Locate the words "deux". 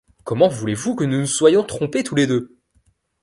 2.25-2.57